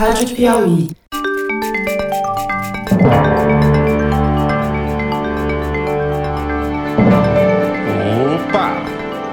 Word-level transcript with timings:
Rádio 0.00 0.34
Piauí. 0.34 0.88
Opa! 8.34 8.82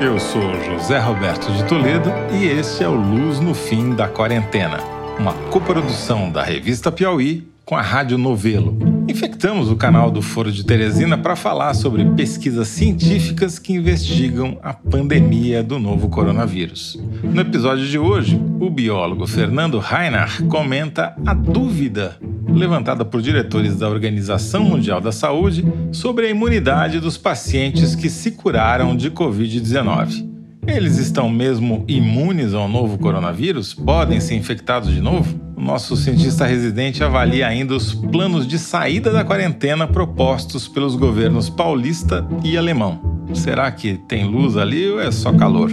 Eu 0.02 0.20
sou 0.20 0.42
José 0.66 1.00
Roberto 1.00 1.50
de 1.54 1.64
Toledo 1.64 2.12
e 2.34 2.48
este 2.48 2.84
é 2.84 2.90
o 2.90 2.96
Luz 2.96 3.40
no 3.40 3.54
Fim 3.54 3.96
da 3.96 4.10
Quarentena, 4.10 4.80
uma 5.18 5.32
coprodução 5.50 6.30
da 6.30 6.44
revista 6.44 6.92
Piauí 6.92 7.48
com 7.68 7.76
a 7.76 7.82
Rádio 7.82 8.18
Novelo. 8.18 8.78
Infectamos 9.10 9.70
o 9.70 9.76
canal 9.76 10.10
do 10.10 10.22
Foro 10.22 10.50
de 10.50 10.64
Teresina 10.64 11.18
para 11.18 11.36
falar 11.36 11.74
sobre 11.74 12.06
pesquisas 12.12 12.70
científicas 12.70 13.60
que 13.60 13.74
investigam 13.74 14.58
a 14.64 14.72
pandemia 14.72 15.62
do 15.62 15.78
novo 15.78 16.08
coronavírus. 16.08 16.98
No 17.22 17.42
episódio 17.42 17.86
de 17.86 18.00
hoje, 18.00 18.42
o 18.62 18.70
biólogo 18.70 19.28
Fernando 19.28 19.80
Reinach 19.80 20.42
comenta 20.44 21.14
a 21.26 21.34
dúvida 21.34 22.18
levantada 22.48 23.04
por 23.04 23.22
diretores 23.22 23.76
da 23.76 23.90
Organização 23.90 24.64
Mundial 24.64 25.02
da 25.02 25.12
Saúde 25.12 25.66
sobre 25.92 26.28
a 26.28 26.30
imunidade 26.30 27.02
dos 27.02 27.18
pacientes 27.18 27.96
que 27.96 28.10
se 28.10 28.32
curaram 28.32 28.96
de 28.96 29.12
Covid-19. 29.12 30.27
Eles 30.68 30.98
estão 30.98 31.30
mesmo 31.30 31.86
imunes 31.88 32.54
ao 32.54 32.68
novo 32.68 32.98
coronavírus? 32.98 33.74
Podem 33.74 34.20
ser 34.20 34.36
infectados 34.36 34.94
de 34.94 35.00
novo? 35.00 35.40
O 35.56 35.62
nosso 35.62 35.96
cientista 35.96 36.46
residente 36.46 37.04
avalia 37.04 37.48
ainda 37.48 37.74
os 37.74 37.94
planos 37.94 38.46
de 38.46 38.60
saída 38.60 39.12
da 39.12 39.24
quarentena 39.24 39.88
propostos 39.88 40.68
pelos 40.68 40.96
governos 40.96 41.50
paulista 41.50 42.28
e 42.44 42.58
alemão. 42.58 43.26
Será 43.34 43.72
que 43.72 43.98
tem 44.08 44.26
luz 44.26 44.58
ali 44.58 44.90
ou 44.90 45.02
é 45.02 45.10
só 45.12 45.34
calor? 45.34 45.72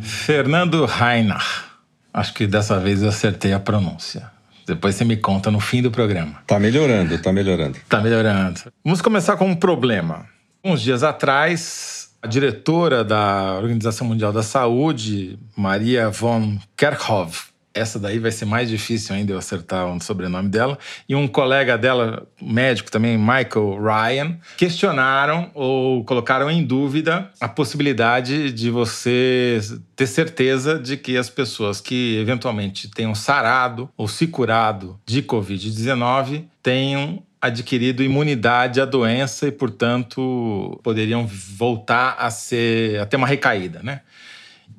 Fernando 0.00 0.84
Reinach. 0.84 1.64
Acho 2.12 2.34
que 2.34 2.46
dessa 2.46 2.78
vez 2.78 3.02
eu 3.02 3.08
acertei 3.08 3.52
a 3.52 3.60
pronúncia. 3.60 4.30
Depois 4.66 4.94
você 4.94 5.04
me 5.04 5.16
conta 5.16 5.50
no 5.50 5.60
fim 5.60 5.80
do 5.80 5.90
programa. 5.90 6.42
Tá 6.46 6.58
melhorando, 6.58 7.16
tá 7.18 7.32
melhorando. 7.32 7.78
Tá 7.88 8.00
melhorando. 8.00 8.60
Vamos 8.84 9.00
começar 9.00 9.36
com 9.36 9.46
um 9.46 9.54
problema. 9.54 10.26
Uns 10.62 10.82
dias 10.82 11.02
atrás, 11.02 11.99
a 12.22 12.26
diretora 12.26 13.02
da 13.02 13.58
Organização 13.60 14.06
Mundial 14.06 14.32
da 14.32 14.42
Saúde, 14.42 15.38
Maria 15.56 16.10
von 16.10 16.58
Kerkhove, 16.76 17.50
essa 17.72 17.98
daí 17.98 18.18
vai 18.18 18.32
ser 18.32 18.44
mais 18.44 18.68
difícil 18.68 19.14
ainda 19.14 19.32
eu 19.32 19.38
acertar 19.38 19.86
o 19.86 20.00
sobrenome 20.00 20.48
dela, 20.48 20.78
e 21.08 21.14
um 21.14 21.28
colega 21.28 21.78
dela, 21.78 22.26
médico 22.40 22.90
também, 22.90 23.16
Michael 23.16 23.80
Ryan, 23.80 24.38
questionaram 24.56 25.50
ou 25.54 26.04
colocaram 26.04 26.50
em 26.50 26.64
dúvida 26.64 27.30
a 27.40 27.48
possibilidade 27.48 28.52
de 28.52 28.70
você 28.70 29.60
ter 29.94 30.06
certeza 30.06 30.78
de 30.78 30.96
que 30.96 31.16
as 31.16 31.30
pessoas 31.30 31.80
que 31.80 32.18
eventualmente 32.18 32.88
tenham 32.88 33.14
sarado 33.14 33.88
ou 33.96 34.08
se 34.08 34.26
curado 34.26 34.98
de 35.06 35.22
Covid-19 35.22 36.44
tenham 36.62 37.22
adquirido 37.40 38.02
imunidade 38.02 38.80
à 38.80 38.84
doença 38.84 39.48
e, 39.48 39.52
portanto, 39.52 40.78
poderiam 40.82 41.26
voltar 41.26 42.16
a 42.18 42.30
ser 42.30 43.00
a 43.00 43.06
ter 43.06 43.16
uma 43.16 43.26
recaída, 43.26 43.80
né? 43.82 44.02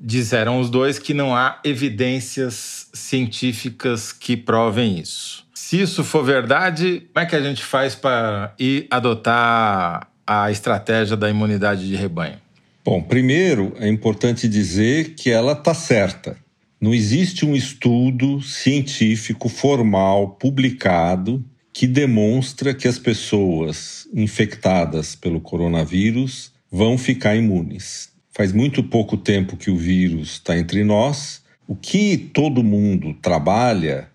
Disseram 0.00 0.60
os 0.60 0.70
dois 0.70 0.98
que 0.98 1.12
não 1.12 1.34
há 1.34 1.60
evidências 1.64 2.88
científicas 2.92 4.12
que 4.12 4.36
provem 4.36 4.98
isso. 4.98 5.44
Se 5.54 5.80
isso 5.80 6.04
for 6.04 6.24
verdade, 6.24 7.06
como 7.12 7.24
é 7.24 7.28
que 7.28 7.36
a 7.36 7.42
gente 7.42 7.62
faz 7.62 7.94
para 7.94 8.54
ir 8.58 8.86
adotar 8.90 10.08
a 10.26 10.50
estratégia 10.50 11.16
da 11.16 11.28
imunidade 11.28 11.88
de 11.88 11.96
rebanho? 11.96 12.36
Bom, 12.84 13.00
primeiro 13.00 13.72
é 13.78 13.88
importante 13.88 14.48
dizer 14.48 15.14
que 15.14 15.30
ela 15.30 15.52
está 15.52 15.72
certa. 15.72 16.36
Não 16.80 16.92
existe 16.92 17.46
um 17.46 17.54
estudo 17.54 18.42
científico 18.42 19.48
formal 19.48 20.30
publicado 20.30 21.44
que 21.72 21.86
demonstra 21.86 22.74
que 22.74 22.86
as 22.86 22.98
pessoas 22.98 24.06
infectadas 24.12 25.14
pelo 25.14 25.40
coronavírus 25.40 26.52
vão 26.70 26.98
ficar 26.98 27.34
imunes. 27.34 28.10
Faz 28.30 28.52
muito 28.52 28.82
pouco 28.82 29.16
tempo 29.16 29.56
que 29.56 29.70
o 29.70 29.76
vírus 29.76 30.32
está 30.32 30.56
entre 30.56 30.84
nós. 30.84 31.42
O 31.66 31.74
que 31.74 32.16
todo 32.16 32.62
mundo 32.62 33.14
trabalha 33.22 34.08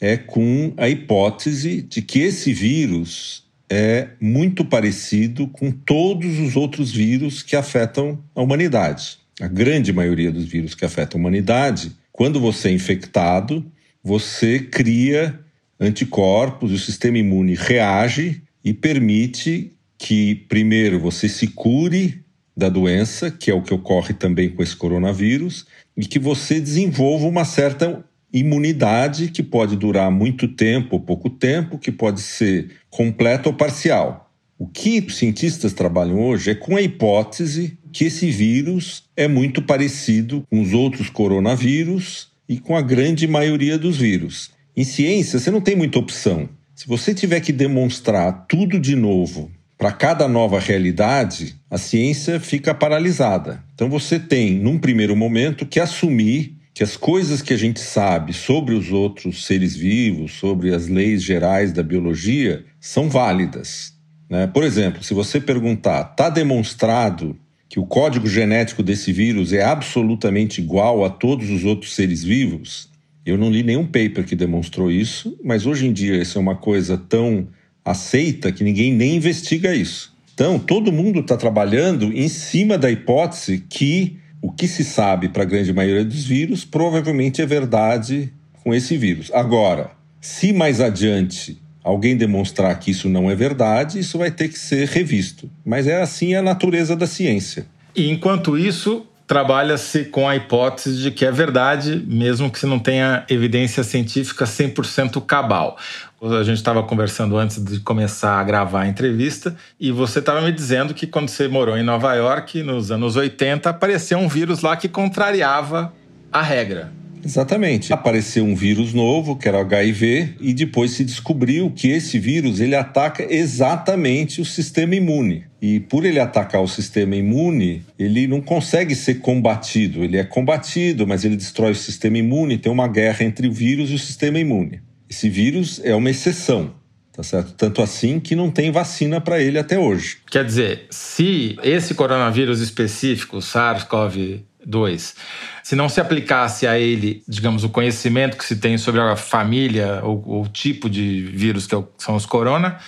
é 0.00 0.16
com 0.16 0.72
a 0.76 0.88
hipótese 0.88 1.82
de 1.82 2.02
que 2.02 2.20
esse 2.20 2.52
vírus 2.52 3.44
é 3.70 4.08
muito 4.20 4.64
parecido 4.64 5.48
com 5.48 5.70
todos 5.70 6.38
os 6.38 6.56
outros 6.56 6.92
vírus 6.92 7.42
que 7.42 7.56
afetam 7.56 8.18
a 8.34 8.42
humanidade. 8.42 9.18
A 9.40 9.48
grande 9.48 9.92
maioria 9.92 10.30
dos 10.30 10.44
vírus 10.44 10.74
que 10.74 10.84
afetam 10.84 11.18
a 11.18 11.22
humanidade, 11.22 11.92
quando 12.12 12.38
você 12.38 12.68
é 12.68 12.72
infectado, 12.72 13.64
você 14.02 14.60
cria 14.60 15.40
anticorpos 15.78 16.70
e 16.70 16.74
o 16.74 16.78
sistema 16.78 17.18
imune 17.18 17.54
reage 17.54 18.42
e 18.64 18.72
permite 18.72 19.72
que, 19.98 20.34
primeiro, 20.48 20.98
você 20.98 21.28
se 21.28 21.48
cure 21.48 22.22
da 22.56 22.68
doença, 22.68 23.30
que 23.30 23.50
é 23.50 23.54
o 23.54 23.62
que 23.62 23.74
ocorre 23.74 24.14
também 24.14 24.48
com 24.48 24.62
esse 24.62 24.76
coronavírus, 24.76 25.66
e 25.96 26.06
que 26.06 26.18
você 26.18 26.60
desenvolva 26.60 27.26
uma 27.26 27.44
certa 27.44 28.04
imunidade 28.32 29.28
que 29.28 29.42
pode 29.42 29.76
durar 29.76 30.10
muito 30.10 30.48
tempo 30.48 30.96
ou 30.96 31.00
pouco 31.00 31.30
tempo, 31.30 31.78
que 31.78 31.92
pode 31.92 32.20
ser 32.20 32.70
completa 32.90 33.48
ou 33.48 33.54
parcial. 33.54 34.32
O 34.58 34.66
que 34.66 35.00
os 35.00 35.16
cientistas 35.16 35.72
trabalham 35.72 36.20
hoje 36.20 36.50
é 36.50 36.54
com 36.54 36.76
a 36.76 36.82
hipótese 36.82 37.78
que 37.92 38.04
esse 38.04 38.30
vírus 38.30 39.04
é 39.16 39.28
muito 39.28 39.62
parecido 39.62 40.44
com 40.50 40.60
os 40.60 40.72
outros 40.72 41.08
coronavírus 41.08 42.28
e 42.48 42.58
com 42.58 42.76
a 42.76 42.82
grande 42.82 43.26
maioria 43.26 43.78
dos 43.78 43.96
vírus. 43.96 44.50
Em 44.76 44.82
ciência, 44.82 45.38
você 45.38 45.50
não 45.50 45.60
tem 45.60 45.76
muita 45.76 45.98
opção. 45.98 46.48
Se 46.74 46.88
você 46.88 47.14
tiver 47.14 47.40
que 47.40 47.52
demonstrar 47.52 48.46
tudo 48.48 48.80
de 48.80 48.96
novo 48.96 49.50
para 49.78 49.92
cada 49.92 50.26
nova 50.26 50.58
realidade, 50.58 51.54
a 51.70 51.78
ciência 51.78 52.40
fica 52.40 52.74
paralisada. 52.74 53.62
Então 53.74 53.88
você 53.88 54.18
tem, 54.18 54.58
num 54.58 54.78
primeiro 54.78 55.14
momento, 55.14 55.64
que 55.64 55.78
assumir 55.78 56.56
que 56.74 56.82
as 56.82 56.96
coisas 56.96 57.40
que 57.40 57.54
a 57.54 57.56
gente 57.56 57.78
sabe 57.78 58.32
sobre 58.32 58.74
os 58.74 58.90
outros 58.90 59.46
seres 59.46 59.76
vivos, 59.76 60.32
sobre 60.32 60.74
as 60.74 60.88
leis 60.88 61.22
gerais 61.22 61.72
da 61.72 61.84
biologia, 61.84 62.64
são 62.80 63.08
válidas. 63.08 63.92
Né? 64.28 64.48
Por 64.48 64.64
exemplo, 64.64 65.04
se 65.04 65.14
você 65.14 65.40
perguntar, 65.40 66.10
está 66.10 66.28
demonstrado 66.28 67.38
que 67.68 67.78
o 67.78 67.86
código 67.86 68.26
genético 68.26 68.82
desse 68.82 69.12
vírus 69.12 69.52
é 69.52 69.62
absolutamente 69.62 70.60
igual 70.60 71.04
a 71.04 71.10
todos 71.10 71.48
os 71.48 71.64
outros 71.64 71.94
seres 71.94 72.24
vivos? 72.24 72.92
Eu 73.24 73.38
não 73.38 73.50
li 73.50 73.62
nenhum 73.62 73.86
paper 73.86 74.24
que 74.24 74.36
demonstrou 74.36 74.90
isso, 74.90 75.38
mas 75.42 75.66
hoje 75.66 75.86
em 75.86 75.92
dia 75.92 76.20
isso 76.20 76.36
é 76.36 76.40
uma 76.40 76.56
coisa 76.56 76.98
tão 76.98 77.48
aceita 77.84 78.52
que 78.52 78.64
ninguém 78.64 78.92
nem 78.92 79.16
investiga 79.16 79.74
isso. 79.74 80.14
Então, 80.34 80.58
todo 80.58 80.92
mundo 80.92 81.20
está 81.20 81.36
trabalhando 81.36 82.12
em 82.12 82.28
cima 82.28 82.76
da 82.76 82.90
hipótese 82.90 83.64
que 83.68 84.18
o 84.42 84.50
que 84.50 84.66
se 84.66 84.84
sabe 84.84 85.28
para 85.28 85.42
a 85.42 85.46
grande 85.46 85.72
maioria 85.72 86.04
dos 86.04 86.24
vírus 86.24 86.64
provavelmente 86.64 87.40
é 87.40 87.46
verdade 87.46 88.32
com 88.62 88.74
esse 88.74 88.96
vírus. 88.96 89.30
Agora, 89.32 89.92
se 90.20 90.52
mais 90.52 90.80
adiante 90.80 91.62
alguém 91.82 92.16
demonstrar 92.16 92.78
que 92.78 92.90
isso 92.90 93.08
não 93.08 93.30
é 93.30 93.34
verdade, 93.34 93.98
isso 93.98 94.18
vai 94.18 94.30
ter 94.30 94.48
que 94.48 94.58
ser 94.58 94.88
revisto. 94.88 95.50
Mas 95.64 95.86
é 95.86 96.00
assim 96.00 96.34
a 96.34 96.42
natureza 96.42 96.96
da 96.96 97.06
ciência. 97.06 97.66
E 97.94 98.10
enquanto 98.10 98.58
isso, 98.58 99.06
trabalha-se 99.26 100.04
com 100.04 100.28
a 100.28 100.36
hipótese 100.36 101.02
de 101.02 101.10
que 101.10 101.24
é 101.24 101.30
verdade, 101.30 102.02
mesmo 102.06 102.50
que 102.50 102.58
se 102.58 102.66
não 102.66 102.78
tenha 102.78 103.24
evidência 103.28 103.82
científica 103.82 104.44
100% 104.44 105.24
cabal. 105.24 105.78
A 106.22 106.42
gente 106.42 106.56
estava 106.56 106.82
conversando 106.82 107.36
antes 107.36 107.62
de 107.62 107.80
começar 107.80 108.40
a 108.40 108.44
gravar 108.44 108.82
a 108.82 108.88
entrevista 108.88 109.54
e 109.78 109.90
você 109.90 110.20
estava 110.20 110.40
me 110.40 110.52
dizendo 110.52 110.94
que 110.94 111.06
quando 111.06 111.28
você 111.28 111.48
morou 111.48 111.76
em 111.76 111.82
Nova 111.82 112.14
York, 112.14 112.62
nos 112.62 112.90
anos 112.90 113.16
80, 113.16 113.68
apareceu 113.68 114.18
um 114.18 114.28
vírus 114.28 114.62
lá 114.62 114.76
que 114.76 114.88
contrariava 114.88 115.92
a 116.32 116.40
regra. 116.40 116.92
Exatamente. 117.24 117.92
Apareceu 117.92 118.44
um 118.44 118.54
vírus 118.54 118.92
novo, 118.92 119.36
que 119.36 119.48
era 119.48 119.56
o 119.56 119.60
HIV, 119.62 120.34
e 120.40 120.52
depois 120.52 120.90
se 120.90 121.04
descobriu 121.04 121.70
que 121.70 121.88
esse 121.88 122.18
vírus 122.18 122.60
ele 122.60 122.74
ataca 122.74 123.26
exatamente 123.28 124.42
o 124.42 124.44
sistema 124.44 124.94
imune. 124.94 125.44
E 125.66 125.80
por 125.80 126.04
ele 126.04 126.20
atacar 126.20 126.60
o 126.60 126.68
sistema 126.68 127.16
imune, 127.16 127.86
ele 127.98 128.26
não 128.26 128.42
consegue 128.42 128.94
ser 128.94 129.14
combatido. 129.14 130.04
Ele 130.04 130.18
é 130.18 130.22
combatido, 130.22 131.06
mas 131.06 131.24
ele 131.24 131.36
destrói 131.36 131.72
o 131.72 131.74
sistema 131.74 132.18
imune. 132.18 132.58
Tem 132.58 132.70
uma 132.70 132.86
guerra 132.86 133.24
entre 133.24 133.48
o 133.48 133.52
vírus 133.52 133.90
e 133.90 133.94
o 133.94 133.98
sistema 133.98 134.38
imune. 134.38 134.82
Esse 135.08 135.26
vírus 135.30 135.80
é 135.82 135.94
uma 135.94 136.10
exceção. 136.10 136.74
Tá 137.10 137.22
certo? 137.22 137.54
Tanto 137.54 137.80
assim 137.80 138.20
que 138.20 138.36
não 138.36 138.50
tem 138.50 138.70
vacina 138.70 139.22
para 139.22 139.40
ele 139.40 139.58
até 139.58 139.78
hoje. 139.78 140.18
Quer 140.30 140.44
dizer, 140.44 140.86
se 140.90 141.56
esse 141.62 141.94
coronavírus 141.94 142.60
específico, 142.60 143.38
SARS-CoV-2, 143.38 145.14
se 145.62 145.74
não 145.74 145.88
se 145.88 145.98
aplicasse 145.98 146.66
a 146.66 146.78
ele, 146.78 147.22
digamos, 147.26 147.64
o 147.64 147.70
conhecimento 147.70 148.36
que 148.36 148.44
se 148.44 148.56
tem 148.56 148.76
sobre 148.76 149.00
a 149.00 149.16
família 149.16 150.00
ou 150.02 150.42
o 150.42 150.46
tipo 150.46 150.90
de 150.90 151.22
vírus 151.22 151.66
que 151.66 151.74
é 151.74 151.82
são 151.96 152.16
os 152.16 152.26
corona, 152.26 152.78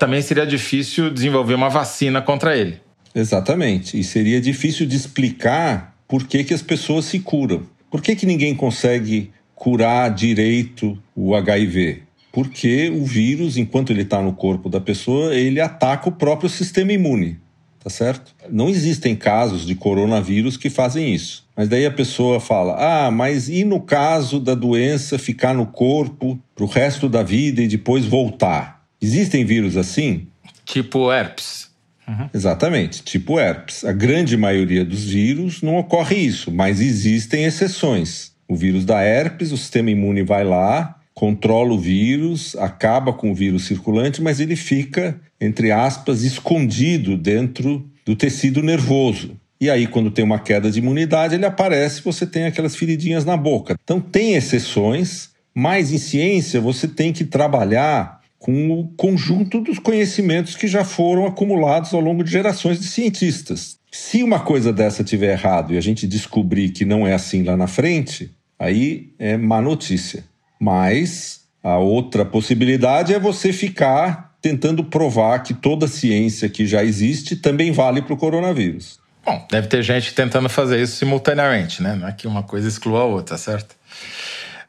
também 0.00 0.22
seria 0.22 0.46
difícil 0.46 1.10
desenvolver 1.10 1.54
uma 1.54 1.68
vacina 1.68 2.22
contra 2.22 2.56
ele. 2.56 2.80
Exatamente. 3.14 4.00
E 4.00 4.02
seria 4.02 4.40
difícil 4.40 4.86
de 4.86 4.96
explicar 4.96 5.94
por 6.08 6.26
que, 6.26 6.42
que 6.42 6.54
as 6.54 6.62
pessoas 6.62 7.04
se 7.04 7.20
curam. 7.20 7.62
Por 7.90 8.00
que, 8.00 8.16
que 8.16 8.24
ninguém 8.24 8.54
consegue 8.54 9.30
curar 9.54 10.08
direito 10.12 10.98
o 11.14 11.34
HIV? 11.34 12.02
Porque 12.32 12.88
o 12.88 13.04
vírus, 13.04 13.58
enquanto 13.58 13.90
ele 13.92 14.02
está 14.02 14.22
no 14.22 14.32
corpo 14.32 14.70
da 14.70 14.80
pessoa, 14.80 15.34
ele 15.34 15.60
ataca 15.60 16.08
o 16.08 16.12
próprio 16.12 16.48
sistema 16.48 16.92
imune, 16.92 17.38
tá 17.82 17.90
certo? 17.90 18.34
Não 18.48 18.68
existem 18.68 19.14
casos 19.14 19.66
de 19.66 19.74
coronavírus 19.74 20.56
que 20.56 20.70
fazem 20.70 21.12
isso. 21.12 21.44
Mas 21.56 21.68
daí 21.68 21.84
a 21.84 21.90
pessoa 21.90 22.40
fala: 22.40 22.76
ah, 22.78 23.10
mas 23.10 23.48
e 23.48 23.64
no 23.64 23.80
caso 23.80 24.38
da 24.38 24.54
doença 24.54 25.18
ficar 25.18 25.52
no 25.52 25.66
corpo 25.66 26.38
para 26.54 26.64
o 26.64 26.68
resto 26.68 27.08
da 27.08 27.22
vida 27.22 27.60
e 27.60 27.68
depois 27.68 28.06
voltar? 28.06 28.79
Existem 29.00 29.44
vírus 29.44 29.76
assim? 29.76 30.26
Tipo 30.64 31.12
herpes. 31.12 31.70
Uhum. 32.06 32.28
Exatamente, 32.34 33.02
tipo 33.02 33.38
herpes. 33.38 33.84
A 33.84 33.92
grande 33.92 34.36
maioria 34.36 34.84
dos 34.84 35.04
vírus 35.04 35.62
não 35.62 35.76
ocorre 35.76 36.16
isso, 36.16 36.50
mas 36.50 36.80
existem 36.80 37.44
exceções. 37.44 38.32
O 38.48 38.56
vírus 38.56 38.84
da 38.84 39.00
herpes, 39.00 39.52
o 39.52 39.56
sistema 39.56 39.90
imune 39.90 40.22
vai 40.22 40.44
lá, 40.44 40.98
controla 41.14 41.72
o 41.72 41.78
vírus, 41.78 42.56
acaba 42.56 43.12
com 43.12 43.30
o 43.30 43.34
vírus 43.34 43.66
circulante, 43.66 44.20
mas 44.20 44.40
ele 44.40 44.56
fica, 44.56 45.20
entre 45.40 45.70
aspas, 45.70 46.22
escondido 46.22 47.16
dentro 47.16 47.88
do 48.04 48.16
tecido 48.16 48.62
nervoso. 48.62 49.38
E 49.60 49.68
aí, 49.68 49.86
quando 49.86 50.10
tem 50.10 50.24
uma 50.24 50.38
queda 50.38 50.70
de 50.70 50.78
imunidade, 50.78 51.34
ele 51.34 51.44
aparece, 51.44 52.02
você 52.02 52.26
tem 52.26 52.46
aquelas 52.46 52.74
feridinhas 52.74 53.24
na 53.24 53.36
boca. 53.36 53.76
Então, 53.84 54.00
tem 54.00 54.34
exceções, 54.34 55.28
mas 55.54 55.92
em 55.92 55.98
ciência 55.98 56.60
você 56.60 56.88
tem 56.88 57.12
que 57.12 57.24
trabalhar 57.24 58.19
com 58.40 58.70
o 58.72 58.88
conjunto 58.96 59.60
dos 59.60 59.78
conhecimentos 59.78 60.56
que 60.56 60.66
já 60.66 60.82
foram 60.82 61.26
acumulados 61.26 61.92
ao 61.92 62.00
longo 62.00 62.24
de 62.24 62.30
gerações 62.30 62.80
de 62.80 62.86
cientistas. 62.86 63.76
Se 63.92 64.22
uma 64.22 64.40
coisa 64.40 64.72
dessa 64.72 65.04
tiver 65.04 65.32
errado 65.32 65.74
e 65.74 65.76
a 65.76 65.80
gente 65.80 66.06
descobrir 66.06 66.70
que 66.70 66.86
não 66.86 67.06
é 67.06 67.12
assim 67.12 67.42
lá 67.42 67.54
na 67.54 67.66
frente, 67.66 68.30
aí 68.58 69.12
é 69.18 69.36
má 69.36 69.60
notícia. 69.60 70.24
Mas 70.58 71.42
a 71.62 71.76
outra 71.76 72.24
possibilidade 72.24 73.12
é 73.12 73.18
você 73.18 73.52
ficar 73.52 74.34
tentando 74.40 74.82
provar 74.84 75.40
que 75.40 75.52
toda 75.52 75.86
ciência 75.86 76.48
que 76.48 76.66
já 76.66 76.82
existe 76.82 77.36
também 77.36 77.70
vale 77.70 78.00
para 78.00 78.14
o 78.14 78.16
coronavírus. 78.16 78.98
Bom, 79.22 79.46
deve 79.50 79.66
ter 79.66 79.82
gente 79.82 80.14
tentando 80.14 80.48
fazer 80.48 80.80
isso 80.80 80.96
simultaneamente, 80.96 81.82
né? 81.82 81.94
Não 81.94 82.08
é 82.08 82.12
que 82.12 82.26
uma 82.26 82.42
coisa 82.42 82.66
exclua 82.66 83.00
a 83.00 83.04
outra, 83.04 83.36
certo? 83.36 83.76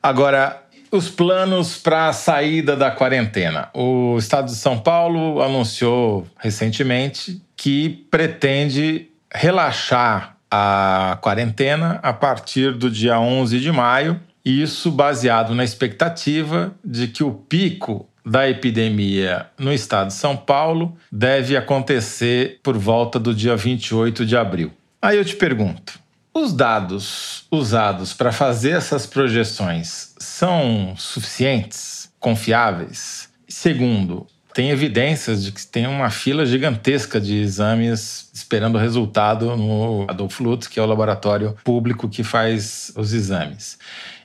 Agora, 0.03 0.60
os 0.91 1.09
planos 1.09 1.77
para 1.77 2.09
a 2.09 2.13
saída 2.13 2.75
da 2.75 2.91
quarentena. 2.91 3.69
O 3.73 4.17
Estado 4.17 4.47
de 4.47 4.55
São 4.55 4.77
Paulo 4.77 5.41
anunciou 5.41 6.27
recentemente 6.37 7.41
que 7.55 8.05
pretende 8.11 9.07
relaxar 9.33 10.35
a 10.49 11.17
quarentena 11.21 11.99
a 12.03 12.11
partir 12.11 12.73
do 12.73 12.91
dia 12.91 13.17
11 13.17 13.59
de 13.59 13.71
maio 13.71 14.19
isso 14.43 14.91
baseado 14.91 15.53
na 15.53 15.63
expectativa 15.63 16.73
de 16.83 17.07
que 17.07 17.23
o 17.23 17.31
pico 17.31 18.07
da 18.25 18.49
epidemia 18.49 19.47
no 19.57 19.71
estado 19.71 20.07
de 20.07 20.13
São 20.13 20.35
Paulo 20.35 20.95
deve 21.11 21.55
acontecer 21.55 22.59
por 22.61 22.77
volta 22.77 23.19
do 23.19 23.33
dia 23.33 23.55
28 23.55 24.25
de 24.25 24.35
abril. 24.35 24.71
Aí 25.01 25.17
eu 25.17 25.25
te 25.25 25.35
pergunto: 25.35 25.99
os 26.33 26.53
dados 26.53 27.45
usados 27.51 28.13
para 28.13 28.31
fazer 28.31 28.71
essas 28.71 29.05
projeções 29.05 30.13
são 30.17 30.93
suficientes, 30.97 32.09
confiáveis? 32.19 33.29
Segundo, 33.47 34.25
tem 34.53 34.69
evidências 34.69 35.43
de 35.43 35.51
que 35.51 35.65
tem 35.65 35.87
uma 35.87 36.09
fila 36.09 36.45
gigantesca 36.45 37.19
de 37.19 37.37
exames 37.37 38.29
esperando 38.33 38.75
o 38.75 38.79
resultado 38.79 39.55
no 39.55 40.05
Adolfo 40.09 40.43
Lutz, 40.43 40.67
que 40.67 40.79
é 40.79 40.83
o 40.83 40.85
laboratório 40.85 41.55
público 41.63 42.09
que 42.09 42.23
faz 42.23 42.91
os 42.95 43.13
exames. 43.13 43.77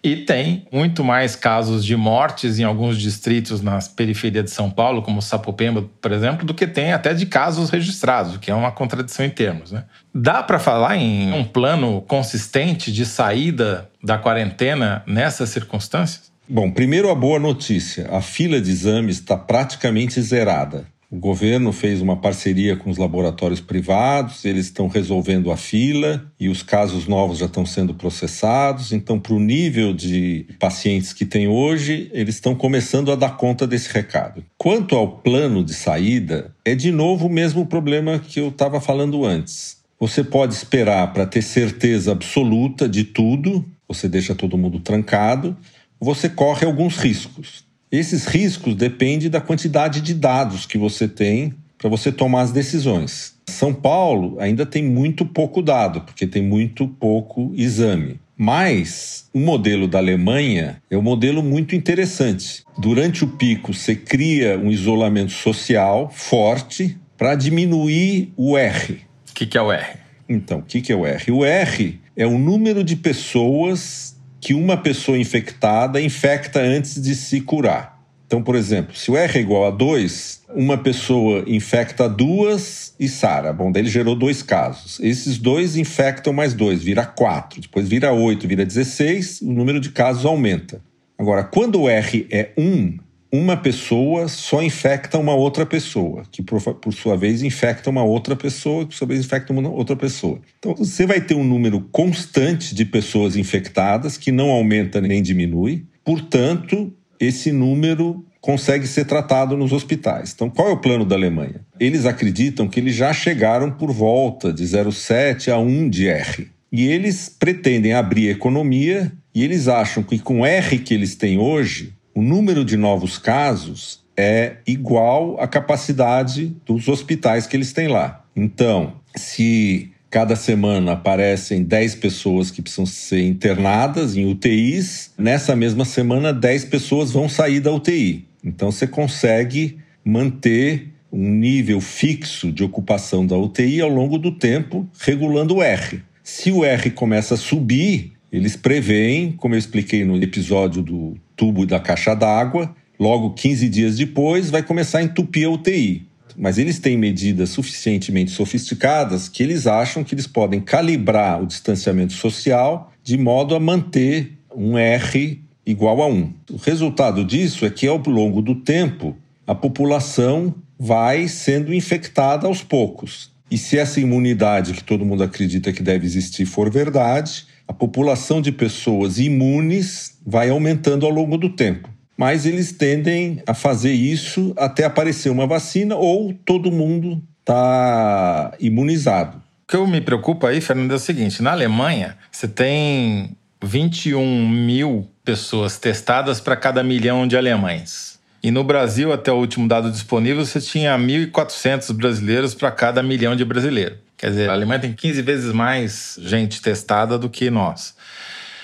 E 0.07 0.15
tem 0.15 0.69
muito 0.71 1.03
mais 1.03 1.35
casos 1.35 1.85
de 1.85 1.97
mortes 1.97 2.61
em 2.61 2.63
alguns 2.63 2.97
distritos 2.97 3.61
na 3.61 3.81
periferia 3.97 4.41
de 4.41 4.53
São 4.53 4.71
Paulo, 4.71 5.03
como 5.03 5.21
Sapopemba, 5.21 5.85
por 6.01 6.13
exemplo, 6.13 6.47
do 6.47 6.55
que 6.55 6.65
tem 6.65 6.93
até 6.93 7.13
de 7.13 7.27
casos 7.27 7.71
registrados, 7.71 8.37
o 8.37 8.39
que 8.39 8.49
é 8.49 8.55
uma 8.55 8.71
contradição 8.71 9.27
em 9.27 9.31
termos. 9.31 9.73
Né? 9.73 9.83
Dá 10.15 10.45
para 10.45 10.61
falar 10.61 10.97
em 10.97 11.33
um 11.33 11.43
plano 11.43 12.01
consistente 12.03 12.93
de 12.93 13.05
saída 13.05 13.91
da 14.01 14.17
quarentena 14.17 15.03
nessas 15.09 15.49
circunstâncias? 15.49 16.31
Bom, 16.49 16.71
primeiro 16.71 17.11
a 17.11 17.15
boa 17.17 17.41
notícia: 17.41 18.09
a 18.13 18.21
fila 18.21 18.61
de 18.61 18.71
exames 18.71 19.17
está 19.17 19.37
praticamente 19.37 20.23
zerada. 20.23 20.87
O 21.17 21.19
governo 21.19 21.73
fez 21.73 22.03
uma 22.03 22.19
parceria 22.19 22.77
com 22.77 22.91
os 22.91 22.99
laboratórios 22.99 23.59
privados, 23.59 24.45
eles 24.45 24.67
estão 24.67 24.87
resolvendo 24.87 25.51
a 25.51 25.57
fila 25.57 26.31
e 26.39 26.47
os 26.47 26.63
casos 26.63 27.07
novos 27.09 27.39
já 27.39 27.47
estão 27.47 27.65
sendo 27.65 27.95
processados. 27.95 28.93
Então, 28.93 29.19
para 29.19 29.33
o 29.33 29.41
nível 29.41 29.95
de 29.95 30.47
pacientes 30.59 31.15
que 31.15 31.25
tem 31.25 31.49
hoje, 31.49 32.11
eles 32.13 32.35
estão 32.35 32.55
começando 32.55 33.11
a 33.11 33.17
dar 33.17 33.39
conta 33.39 33.67
desse 33.67 33.91
recado. 33.91 34.45
Quanto 34.59 34.95
ao 34.95 35.09
plano 35.09 35.65
de 35.65 35.73
saída, 35.73 36.55
é 36.63 36.75
de 36.75 36.93
novo 36.93 37.29
o 37.29 37.33
mesmo 37.33 37.65
problema 37.65 38.19
que 38.19 38.39
eu 38.39 38.49
estava 38.49 38.79
falando 38.79 39.25
antes. 39.25 39.79
Você 39.99 40.23
pode 40.23 40.53
esperar 40.53 41.15
para 41.15 41.25
ter 41.25 41.41
certeza 41.41 42.13
absoluta 42.13 42.87
de 42.87 43.05
tudo, 43.05 43.65
você 43.89 44.07
deixa 44.07 44.35
todo 44.35 44.59
mundo 44.59 44.81
trancado, 44.81 45.57
você 45.99 46.29
corre 46.29 46.67
alguns 46.67 46.99
riscos. 46.99 47.66
Esses 47.91 48.27
riscos 48.27 48.75
dependem 48.75 49.31
da 49.31 49.41
quantidade 49.41 50.01
de 50.01 50.15
dados 50.15 50.67
que 50.67 50.77
você 50.77 51.07
tem 51.07 51.55
para 51.79 51.89
você 51.89 52.11
tomar 52.11 52.43
as 52.43 52.53
decisões. 52.53 53.35
São 53.49 53.73
Paulo 53.73 54.37
ainda 54.41 54.67
tem 54.67 54.83
muito 54.83 55.25
pouco 55.25 55.63
dado, 55.63 56.01
porque 56.01 56.27
tem 56.27 56.43
muito 56.43 56.89
pouco 56.89 57.53
exame. 57.55 58.19
Mas 58.37 59.29
o 59.33 59.39
modelo 59.39 59.89
da 59.89 59.99
Alemanha 59.99 60.83
é 60.91 60.97
um 60.97 61.03
modelo 61.03 61.43
muito 61.43 61.75
interessante. 61.75 62.65
Durante 62.77 63.25
o 63.25 63.29
pico, 63.29 63.73
você 63.73 63.95
cria 63.95 64.59
um 64.59 64.71
isolamento 64.71 65.33
social 65.33 66.11
forte 66.13 66.99
para 67.17 67.35
diminuir 67.35 68.33
o 68.37 68.59
R. 68.59 69.01
O 69.31 69.35
que, 69.35 69.47
que, 69.47 69.57
é 69.57 69.63
o 69.63 69.73
R? 69.73 69.99
Então, 70.29 70.59
o 70.59 70.63
que, 70.63 70.83
que 70.83 70.93
é 70.93 70.97
o 70.97 71.07
R? 71.07 71.33
O 71.33 71.45
R 71.45 72.01
é 72.15 72.27
o 72.27 72.39
número 72.39 72.85
de 72.85 72.97
pessoas 72.97 74.16
que 74.47 74.55
uma 74.55 74.77
pessoa 74.77 75.19
infectada 75.19 76.01
infecta 76.01 76.61
antes 76.61 77.03
de 77.03 77.17
se 77.17 77.41
curar. 77.41 78.01
Então, 78.29 78.41
por 78.41 78.55
exemplo, 78.55 78.95
se 78.95 79.11
o 79.11 79.17
R 79.17 79.39
é 79.39 79.41
igual 79.41 79.67
a 79.67 79.71
2, 79.71 80.45
uma 80.55 80.79
pessoa 80.79 81.43
infecta 81.49 82.09
duas 82.09 82.95
e 82.97 83.09
sara. 83.09 83.53
Bom, 83.53 83.73
daí 83.73 83.83
ele 83.83 83.91
gerou 83.91 84.15
dois 84.15 84.45
casos. 84.45 85.01
Esses 85.01 85.37
dois 85.37 85.77
infectam 85.77 86.33
mais 86.33 86.55
dois, 86.55 86.81
vira 86.81 87.05
4. 87.05 87.61
Depois 87.61 87.89
vira 87.89 88.13
8, 88.13 88.47
vira 88.47 88.65
16, 88.65 89.41
o 89.43 89.53
número 89.53 89.81
de 89.81 89.91
casos 89.91 90.25
aumenta. 90.25 90.81
Agora, 91.19 91.43
quando 91.43 91.81
o 91.81 91.89
R 91.89 92.29
é 92.31 92.51
1, 92.57 92.99
uma 93.33 93.57
pessoa 93.57 94.29
só 94.29 94.63
infecta 94.63 95.19
uma 95.19 95.35
outra 95.35 95.67
pessoa, 95.67 96.23
que 96.31 96.43
por, 96.43 96.61
por, 96.75 96.93
sua 96.95 97.17
vez 97.17 97.43
infecta 97.43 97.91
uma 97.91 98.03
outra 98.03 98.37
pessoa, 98.37 98.85
que 98.85 98.91
por 98.91 98.95
sua 98.95 99.07
vez 99.09 99.21
infecta 99.21 99.53
uma 99.53 99.69
outra 99.69 99.97
pessoa. 99.97 100.41
Então 100.59 100.75
você 100.75 101.07
vai 101.07 101.21
ter 101.21 101.35
um 101.35 101.45
número 101.45 101.81
constante 101.93 102.75
de 102.75 102.85
pessoas 102.85 103.37
infectadas 103.37 104.17
que 104.17 104.31
não 104.31 104.51
aumenta 104.51 105.01
nem 105.01 105.23
diminui. 105.23 105.85
Portanto, 106.05 106.93
esse 107.19 107.51
número 107.53 108.25
consegue 108.41 108.87
ser 108.87 109.05
tratado 109.07 109.57
nos 109.57 109.73
hospitais. 109.73 110.33
Então, 110.33 110.49
qual 110.49 110.69
é 110.69 110.73
o 110.73 110.77
plano 110.77 111.05
da 111.05 111.17
Alemanha? 111.17 111.67
Eles 111.81 112.07
acreditam 112.07 112.69
que 112.69 112.79
eles 112.79 112.95
já 112.95 113.13
chegaram 113.13 113.73
por 113.73 113.91
volta 113.91 114.53
de 114.53 114.63
0,7 114.63 115.53
a 115.53 115.59
1 115.59 115.89
de 115.89 116.07
R. 116.07 116.49
E 116.71 116.87
eles 116.87 117.29
pretendem 117.29 117.93
abrir 117.93 118.29
a 118.29 118.33
economia 118.33 119.11
e 119.35 119.43
eles 119.43 119.67
acham 119.67 120.03
que 120.03 120.19
com 120.19 120.47
R 120.47 120.79
que 120.79 120.95
eles 120.95 121.17
têm 121.17 121.39
hoje, 121.39 121.93
o 122.17 122.23
número 122.23 122.65
de 122.65 122.79
novos 122.79 123.19
casos 123.19 124.03
é 124.17 124.57
igual 124.67 125.39
à 125.39 125.47
capacidade 125.47 126.57
dos 126.65 126.89
hospitais 126.89 127.47
que 127.47 127.55
eles 127.55 127.75
têm 127.75 127.89
lá. 127.89 128.25
Então, 128.35 128.95
se 129.15 129.93
cada 130.09 130.35
semana 130.35 130.93
aparecem 130.93 131.63
10 131.63 131.97
pessoas 131.97 132.51
que 132.51 132.63
precisam 132.63 132.87
ser 132.87 133.21
internadas 133.21 134.17
em 134.17 134.25
UTIs, 134.25 135.13
nessa 135.19 135.55
mesma 135.55 135.85
semana 135.85 136.33
10 136.33 136.65
pessoas 136.65 137.13
vão 137.13 137.29
sair 137.29 137.61
da 137.61 137.71
UTI. 137.71 138.27
Então 138.43 138.73
você 138.73 138.87
consegue 138.87 139.77
manter 140.03 140.89
um 141.13 141.31
nível 141.31 141.83
fixo 141.83 142.51
de 142.51 142.65
ocupação 142.65 143.27
da 143.27 143.37
UTI 143.37 143.83
ao 143.83 143.91
longo 143.91 144.17
do 144.17 144.33
tempo, 144.33 144.89
regulando 144.99 145.57
o 145.57 145.63
R. 145.63 146.03
Se 146.23 146.51
o 146.51 146.65
R 146.65 146.91
começa 146.93 147.35
a 147.35 147.37
subir, 147.37 148.16
eles 148.37 148.55
preveem, 148.55 149.33
como 149.33 149.55
eu 149.55 149.59
expliquei 149.59 150.05
no 150.05 150.23
episódio 150.23 150.83
do 150.83 151.17
tubo 151.35 151.65
da 151.65 151.81
caixa 151.81 152.15
d'água, 152.15 152.75
logo 152.99 153.31
15 153.31 153.67
dias 153.71 153.97
depois 153.97 154.51
vai 154.51 154.63
começar 154.63 154.99
a 154.99 155.03
entupir 155.03 155.47
a 155.47 155.51
UTI. 155.51 156.07
Mas 156.37 156.59
eles 156.59 156.79
têm 156.79 156.99
medidas 156.99 157.49
suficientemente 157.49 158.31
sofisticadas 158.31 159.27
que 159.27 159.43
eles 159.43 159.67
acham 159.67 160.05
que 160.05 160.15
eles 160.15 160.27
podem 160.27 160.61
calibrar 160.61 161.43
o 161.43 161.47
distanciamento 161.47 162.13
social 162.13 162.93
de 163.03 163.17
modo 163.17 163.55
a 163.55 163.61
manter 163.61 164.33
um 164.55 164.77
R 164.77 165.43
igual 165.65 166.03
a 166.03 166.07
1. 166.07 166.35
O 166.53 166.57
resultado 166.57 167.25
disso 167.25 167.65
é 167.65 167.71
que, 167.71 167.87
ao 167.87 167.97
longo 167.97 168.43
do 168.43 168.55
tempo, 168.55 169.17
a 169.47 169.55
população 169.55 170.55
vai 170.79 171.27
sendo 171.27 171.73
infectada 171.73 172.47
aos 172.47 172.63
poucos. 172.63 173.31
E 173.51 173.57
se 173.57 173.79
essa 173.79 173.99
imunidade 173.99 174.75
que 174.75 174.85
todo 174.85 175.07
mundo 175.07 175.23
acredita 175.23 175.73
que 175.73 175.83
deve 175.83 176.05
existir 176.05 176.45
for 176.45 176.71
verdade, 176.71 177.47
a 177.67 177.73
população 177.73 178.41
de 178.41 178.53
pessoas 178.53 179.19
imunes 179.19 180.19
vai 180.25 180.51
aumentando 180.51 181.05
ao 181.05 181.13
longo 181.13 181.37
do 181.37 181.51
tempo. 181.51 181.89
Mas 182.17 182.47
eles 182.47 182.73
tendem 182.73 183.43
a 183.47 183.53
fazer 183.53 183.93
isso 183.93 184.55
até 184.57 184.85
aparecer 184.85 185.29
uma 185.29 185.47
vacina 185.47 185.97
ou 185.97 186.33
todo 186.45 186.73
mundo 186.73 187.23
está 187.41 188.55
imunizado. 188.59 189.37
O 189.37 189.69
que 189.69 189.77
eu 189.77 189.87
me 189.87 190.01
preocupa 190.01 190.49
aí, 190.49 190.61
Fernando, 190.61 190.93
é 190.93 190.95
o 190.95 190.99
seguinte: 190.99 191.43
na 191.43 191.53
Alemanha, 191.53 192.17
você 192.31 192.49
tem 192.49 193.37
21 193.63 194.49
mil 194.49 195.09
pessoas 195.25 195.77
testadas 195.79 196.41
para 196.41 196.57
cada 196.57 196.83
milhão 196.83 197.27
de 197.27 197.37
alemães. 197.37 198.19
E 198.43 198.51
no 198.51 198.63
Brasil, 198.63 199.13
até 199.13 199.33
o 199.33 199.37
último 199.37 199.67
dado 199.67 199.91
disponível, 199.91 200.45
você 200.45 200.61
tinha 200.61 200.97
1.400 200.97 201.93
brasileiros 201.93 202.55
para 202.55 202.71
cada 202.71 203.03
milhão 203.03 203.35
de 203.35 203.45
brasileiros. 203.45 203.99
Quer 204.17 204.31
dizer, 204.31 204.51
a 204.51 204.53
Alemanha 204.53 204.81
tem 204.81 204.93
15 204.93 205.23
vezes 205.23 205.53
mais 205.53 206.19
gente 206.21 206.63
testada 206.63 207.19
do 207.19 207.29
que 207.29 207.51
nós. 207.51 207.95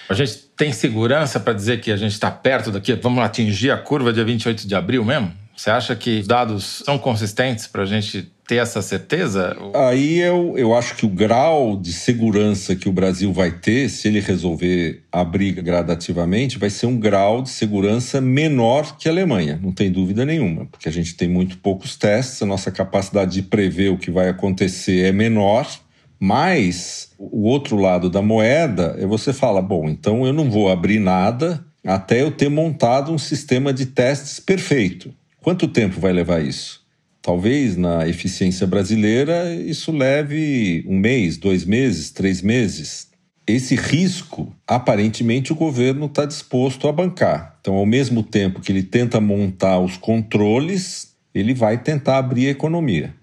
A 0.09 0.15
gente 0.15 0.37
tem 0.57 0.73
segurança 0.73 1.39
para 1.39 1.53
dizer 1.53 1.81
que 1.81 1.91
a 1.91 1.97
gente 1.97 2.13
está 2.13 2.31
perto 2.31 2.71
daqui? 2.71 2.95
Vamos 2.95 3.23
atingir 3.23 3.71
a 3.71 3.79
curva 3.79 4.13
dia 4.13 4.25
28 4.25 4.67
de 4.67 4.75
abril 4.75 5.05
mesmo? 5.05 5.33
Você 5.57 5.71
acha 5.71 5.95
que 5.95 6.21
os 6.21 6.27
dados 6.27 6.83
são 6.85 6.99
consistentes 6.99 7.67
para 7.67 7.83
a 7.83 7.87
gente 7.87 8.33
ter 8.53 8.57
essa 8.57 8.83
certeza? 8.83 9.57
Aí 9.75 10.19
eu, 10.19 10.55
eu 10.59 10.75
acho 10.75 10.95
que 10.95 11.07
o 11.07 11.09
grau 11.09 11.75
de 11.75 11.91
segurança 11.91 12.77
que 12.77 12.87
o 12.87 12.93
Brasil 12.93 13.33
vai 13.33 13.51
ter, 13.51 13.89
se 13.89 14.09
ele 14.09 14.21
resolver 14.21 15.03
abrir 15.11 15.53
gradativamente, 15.53 16.59
vai 16.59 16.69
ser 16.69 16.85
um 16.85 16.99
grau 16.99 17.41
de 17.41 17.49
segurança 17.49 18.21
menor 18.21 18.99
que 18.99 19.09
a 19.09 19.13
Alemanha, 19.13 19.59
não 19.63 19.73
tem 19.73 19.91
dúvida 19.91 20.27
nenhuma, 20.27 20.67
porque 20.67 20.87
a 20.87 20.93
gente 20.93 21.15
tem 21.15 21.29
muito 21.29 21.57
poucos 21.59 21.97
testes, 21.97 22.43
a 22.43 22.47
nossa 22.47 22.71
capacidade 22.71 23.33
de 23.33 23.43
prever 23.43 23.91
o 23.91 23.97
que 23.97 24.11
vai 24.11 24.29
acontecer 24.29 25.07
é 25.07 25.13
menor. 25.13 25.67
Mas 26.21 27.11
o 27.19 27.49
outro 27.49 27.77
lado 27.77 28.09
da 28.09 28.23
moeda 28.23 28.95
é 28.99 29.07
você 29.07 29.33
fala, 29.33 29.61
bom, 29.61 29.89
então 29.89 30.25
eu 30.25 30.33
não 30.33 30.49
vou 30.49 30.71
abrir 30.71 31.01
nada 31.01 31.65
até 31.85 32.23
eu 32.23 32.31
ter 32.31 32.49
montado 32.49 33.11
um 33.11 33.19
sistema 33.19 33.73
de 33.73 33.87
testes 33.87 34.39
perfeito. 34.39 35.13
Quanto 35.41 35.67
tempo 35.67 35.99
vai 35.99 36.13
levar 36.13 36.41
isso? 36.41 36.82
Talvez 37.23 37.77
na 37.77 38.09
eficiência 38.09 38.67
brasileira 38.67 39.55
isso 39.55 39.93
leve 39.93 40.85
um 40.89 40.99
mês, 40.99 41.37
dois 41.37 41.65
meses, 41.65 42.11
três 42.11 42.43
meses. 42.43 43.13
Esse 43.47 43.77
risco, 43.77 44.53
aparentemente, 44.67 45.53
o 45.53 45.57
governo 45.57 46.07
está 46.07 46.25
disposto 46.25 46.89
a 46.89 46.93
bancar. 46.93 47.57
Então, 47.61 47.75
ao 47.75 47.87
mesmo 47.87 48.25
tempo 48.25 48.61
que 48.61 48.73
ele 48.73 48.83
tenta 48.83 49.21
montar 49.21 49.79
os 49.79 49.97
controles, 49.97 51.15
ele 51.33 51.55
vai 51.55 51.79
tentar 51.79 52.19
abrir 52.19 52.49
a 52.49 52.51
economia. 52.51 53.15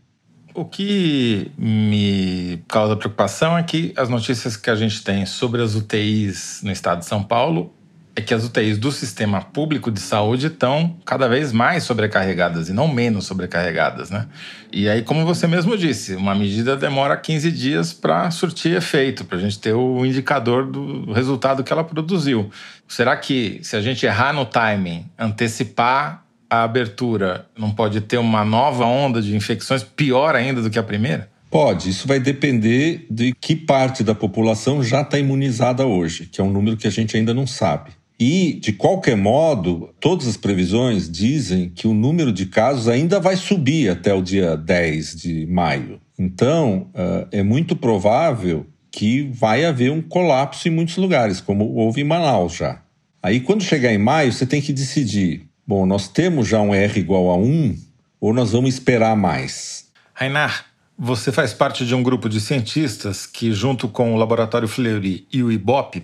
O 0.53 0.65
que 0.65 1.51
me 1.57 2.61
causa 2.67 2.95
preocupação 2.95 3.57
é 3.57 3.63
que 3.63 3.93
as 3.95 4.09
notícias 4.09 4.57
que 4.57 4.69
a 4.69 4.75
gente 4.75 5.03
tem 5.03 5.25
sobre 5.25 5.61
as 5.61 5.75
UTIs 5.75 6.61
no 6.63 6.71
estado 6.71 6.99
de 6.99 7.05
São 7.05 7.23
Paulo 7.23 7.73
é 8.19 8.21
que 8.21 8.33
as 8.33 8.45
UTIs 8.45 8.77
do 8.77 8.91
sistema 8.91 9.41
público 9.41 9.91
de 9.91 9.99
saúde 9.99 10.47
estão 10.47 10.97
cada 11.05 11.27
vez 11.27 11.51
mais 11.51 11.83
sobrecarregadas 11.83 12.69
e 12.69 12.73
não 12.73 12.87
menos 12.87 13.25
sobrecarregadas, 13.25 14.09
né? 14.09 14.27
E 14.71 14.87
aí, 14.87 15.01
como 15.01 15.25
você 15.25 15.47
mesmo 15.47 15.77
disse, 15.77 16.15
uma 16.15 16.35
medida 16.35 16.77
demora 16.77 17.17
15 17.17 17.51
dias 17.51 17.91
para 17.91 18.29
surtir 18.29 18.75
efeito, 18.75 19.25
para 19.25 19.37
a 19.37 19.41
gente 19.41 19.57
ter 19.57 19.73
o 19.73 20.05
indicador 20.05 20.65
do 20.65 21.11
resultado 21.11 21.63
que 21.63 21.73
ela 21.73 21.83
produziu. 21.83 22.49
Será 22.87 23.17
que 23.17 23.59
se 23.63 23.75
a 23.75 23.81
gente 23.81 24.05
errar 24.05 24.33
no 24.33 24.45
timing, 24.45 25.05
antecipar 25.17 26.23
a 26.49 26.63
abertura, 26.63 27.47
não 27.57 27.71
pode 27.71 28.01
ter 28.01 28.17
uma 28.17 28.43
nova 28.43 28.85
onda 28.85 29.21
de 29.21 29.35
infecções 29.35 29.83
pior 29.83 30.35
ainda 30.35 30.61
do 30.61 30.69
que 30.69 30.79
a 30.79 30.83
primeira? 30.83 31.29
Pode, 31.49 31.89
isso 31.89 32.07
vai 32.07 32.19
depender 32.19 33.07
de 33.09 33.33
que 33.33 33.55
parte 33.55 34.03
da 34.03 34.13
população 34.13 34.83
já 34.83 35.01
está 35.01 35.17
imunizada 35.17 35.85
hoje, 35.85 36.27
que 36.27 36.39
é 36.39 36.43
um 36.43 36.51
número 36.51 36.77
que 36.77 36.87
a 36.87 36.91
gente 36.91 37.17
ainda 37.17 37.33
não 37.33 37.47
sabe. 37.47 37.98
E, 38.19 38.59
de 38.61 38.73
qualquer 38.73 39.15
modo, 39.15 39.89
todas 39.97 40.27
as 40.27 40.35
previsões 40.35 41.09
dizem 41.09 41.69
que 41.69 41.87
o 41.87 41.93
número 41.93 42.33
de 42.33 42.47
casos 42.47 42.89
ainda 42.89 43.17
vai 43.17 43.37
subir 43.37 43.89
até 43.89 44.13
o 44.13 44.21
dia 44.21 44.57
10 44.57 45.15
de 45.15 45.45
maio. 45.45 46.01
Então, 46.17 46.89
uh, 46.93 47.27
é 47.31 47.41
muito 47.41 47.77
provável 47.77 48.67
que 48.91 49.29
vai 49.31 49.63
haver 49.63 49.89
um 49.89 50.01
colapso 50.01 50.67
em 50.67 50.71
muitos 50.71 50.97
lugares, 50.97 51.39
como 51.39 51.73
houve 51.73 52.01
em 52.01 52.03
Manaus 52.03 52.55
já. 52.55 52.81
Aí, 53.23 53.39
quando 53.39 53.63
chegar 53.63 53.93
em 53.93 53.97
maio, 53.97 54.33
você 54.33 54.45
tem 54.45 54.61
que 54.61 54.73
decidir: 54.73 55.47
bom, 55.65 55.85
nós 55.85 56.09
temos 56.09 56.47
já 56.47 56.59
um 56.59 56.75
R 56.75 56.99
igual 56.99 57.29
a 57.29 57.37
1 57.37 57.77
ou 58.19 58.33
nós 58.33 58.51
vamos 58.51 58.73
esperar 58.73 59.15
mais? 59.15 59.85
Rainar, 60.13 60.65
você 60.97 61.31
faz 61.31 61.53
parte 61.53 61.85
de 61.85 61.95
um 61.95 62.03
grupo 62.03 62.27
de 62.27 62.41
cientistas 62.41 63.25
que, 63.25 63.53
junto 63.53 63.87
com 63.87 64.13
o 64.13 64.17
Laboratório 64.17 64.67
Fleury 64.67 65.25
e 65.31 65.41
o 65.41 65.49
IBOP, 65.49 66.03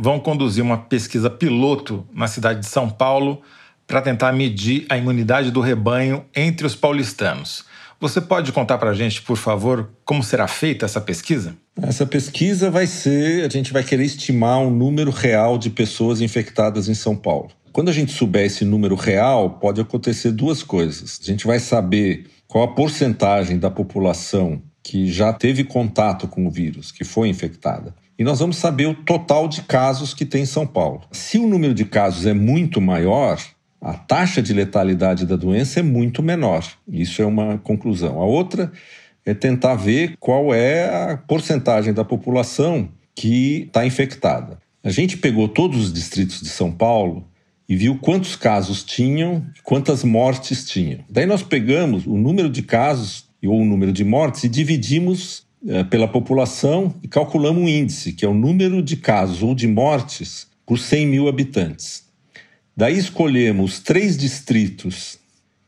vão 0.00 0.18
conduzir 0.18 0.64
uma 0.64 0.78
pesquisa 0.78 1.28
piloto 1.28 2.06
na 2.10 2.26
cidade 2.26 2.60
de 2.60 2.66
São 2.66 2.88
Paulo 2.88 3.42
para 3.86 4.00
tentar 4.00 4.32
medir 4.32 4.86
a 4.88 4.96
imunidade 4.96 5.50
do 5.50 5.60
rebanho 5.60 6.24
entre 6.34 6.66
os 6.66 6.74
paulistanos. 6.74 7.64
Você 8.00 8.18
pode 8.18 8.50
contar 8.50 8.78
para 8.78 8.90
a 8.90 8.94
gente, 8.94 9.20
por 9.20 9.36
favor, 9.36 9.90
como 10.02 10.22
será 10.22 10.48
feita 10.48 10.86
essa 10.86 11.02
pesquisa? 11.02 11.54
Essa 11.82 12.06
pesquisa 12.06 12.70
vai 12.70 12.86
ser, 12.86 13.44
a 13.44 13.48
gente 13.50 13.74
vai 13.74 13.84
querer 13.84 14.04
estimar 14.04 14.58
um 14.60 14.70
número 14.70 15.10
real 15.10 15.58
de 15.58 15.68
pessoas 15.68 16.22
infectadas 16.22 16.88
em 16.88 16.94
São 16.94 17.14
Paulo. 17.14 17.50
Quando 17.70 17.90
a 17.90 17.92
gente 17.92 18.10
souber 18.10 18.46
esse 18.46 18.64
número 18.64 18.94
real, 18.94 19.50
pode 19.50 19.82
acontecer 19.82 20.32
duas 20.32 20.62
coisas. 20.62 21.20
A 21.22 21.26
gente 21.26 21.46
vai 21.46 21.58
saber 21.58 22.26
qual 22.48 22.64
a 22.64 22.68
porcentagem 22.68 23.58
da 23.58 23.70
população 23.70 24.62
que 24.82 25.12
já 25.12 25.30
teve 25.30 25.62
contato 25.62 26.26
com 26.26 26.46
o 26.46 26.50
vírus, 26.50 26.90
que 26.90 27.04
foi 27.04 27.28
infectada 27.28 27.94
e 28.20 28.22
nós 28.22 28.38
vamos 28.38 28.58
saber 28.58 28.86
o 28.86 28.92
total 28.92 29.48
de 29.48 29.62
casos 29.62 30.12
que 30.12 30.26
tem 30.26 30.42
em 30.42 30.46
São 30.46 30.66
Paulo. 30.66 31.00
Se 31.10 31.38
o 31.38 31.48
número 31.48 31.72
de 31.72 31.86
casos 31.86 32.26
é 32.26 32.34
muito 32.34 32.78
maior, 32.78 33.40
a 33.80 33.94
taxa 33.94 34.42
de 34.42 34.52
letalidade 34.52 35.24
da 35.24 35.36
doença 35.36 35.80
é 35.80 35.82
muito 35.82 36.22
menor. 36.22 36.62
Isso 36.86 37.22
é 37.22 37.24
uma 37.24 37.56
conclusão. 37.56 38.20
A 38.20 38.26
outra 38.26 38.70
é 39.24 39.32
tentar 39.32 39.74
ver 39.74 40.18
qual 40.20 40.52
é 40.52 41.12
a 41.12 41.16
porcentagem 41.16 41.94
da 41.94 42.04
população 42.04 42.90
que 43.14 43.62
está 43.68 43.86
infectada. 43.86 44.58
A 44.84 44.90
gente 44.90 45.16
pegou 45.16 45.48
todos 45.48 45.84
os 45.84 45.92
distritos 45.92 46.42
de 46.42 46.50
São 46.50 46.70
Paulo 46.70 47.26
e 47.66 47.74
viu 47.74 47.96
quantos 47.96 48.36
casos 48.36 48.84
tinham 48.84 49.46
e 49.56 49.62
quantas 49.62 50.04
mortes 50.04 50.66
tinham. 50.66 51.00
Daí 51.08 51.24
nós 51.24 51.42
pegamos 51.42 52.06
o 52.06 52.18
número 52.18 52.50
de 52.50 52.60
casos 52.60 53.30
ou 53.42 53.62
o 53.62 53.64
número 53.64 53.92
de 53.92 54.04
mortes 54.04 54.44
e 54.44 54.48
dividimos 54.50 55.48
pela 55.90 56.08
população 56.08 56.94
e 57.02 57.08
calculamos 57.08 57.62
um 57.62 57.68
índice, 57.68 58.12
que 58.12 58.24
é 58.24 58.28
o 58.28 58.34
número 58.34 58.82
de 58.82 58.96
casos 58.96 59.42
ou 59.42 59.54
de 59.54 59.66
mortes 59.66 60.46
por 60.64 60.78
100 60.78 61.06
mil 61.06 61.28
habitantes. 61.28 62.04
Daí 62.76 62.96
escolhemos 62.96 63.80
três 63.80 64.16
distritos 64.16 65.18